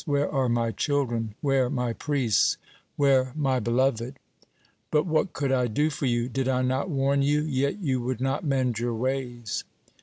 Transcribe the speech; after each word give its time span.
Where 0.07 0.31
are 0.33 0.49
My 0.49 0.71
children, 0.71 1.35
where 1.41 1.69
My 1.69 1.93
priests, 1.93 2.57
where 2.95 3.31
My 3.35 3.59
beloved? 3.59 4.17
But 4.89 5.05
what 5.05 5.31
could 5.31 5.51
I 5.51 5.67
do 5.67 5.91
for 5.91 6.07
you? 6.07 6.27
Did 6.27 6.47
I 6.47 6.63
not 6.63 6.89
warn 6.89 7.21
you? 7.21 7.41
Yet 7.41 7.77
you 7.77 8.01
would 8.01 8.19
not 8.19 8.43
mend 8.43 8.79
your 8.79 8.95
ways." 8.95 9.63